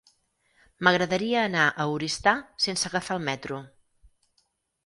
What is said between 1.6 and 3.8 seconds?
a Oristà sense agafar el metro.